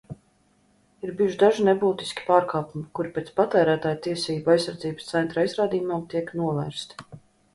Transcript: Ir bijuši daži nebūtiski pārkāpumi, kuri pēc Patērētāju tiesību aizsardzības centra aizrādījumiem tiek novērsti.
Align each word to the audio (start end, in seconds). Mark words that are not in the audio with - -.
Ir 1.07 1.09
bijuši 1.17 1.37
daži 1.43 1.65
nebūtiski 1.65 2.23
pārkāpumi, 2.29 2.81
kuri 2.99 3.11
pēc 3.17 3.29
Patērētāju 3.41 4.01
tiesību 4.07 4.53
aizsardzības 4.55 5.13
centra 5.13 5.45
aizrādījumiem 5.47 6.05
tiek 6.15 6.33
novērsti. 6.43 7.07